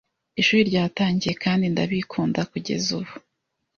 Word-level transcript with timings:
Ishuri 0.41 0.61
ryatangiye 0.69 1.33
kandi 1.43 1.65
ndabikunda 1.73 2.41
kugeza 2.51 2.87
ubu. 2.97 3.13